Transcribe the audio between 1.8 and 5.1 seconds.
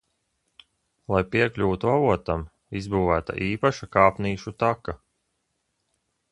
avotam, izbūvēta īpaša kāpnīšu taka.